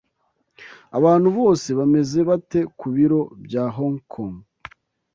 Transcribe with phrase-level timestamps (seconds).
[0.97, 4.35] Abantu bose bameze bate ku biro bya Hong Kong?